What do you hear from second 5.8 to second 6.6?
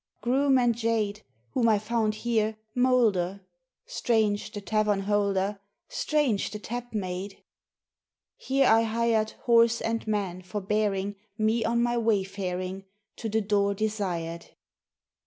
Strange the